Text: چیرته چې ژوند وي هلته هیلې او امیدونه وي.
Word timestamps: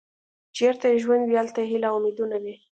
چیرته 0.55 0.87
چې 0.91 1.01
ژوند 1.03 1.23
وي 1.25 1.35
هلته 1.41 1.61
هیلې 1.69 1.87
او 1.89 1.95
امیدونه 1.99 2.35
وي. 2.43 2.55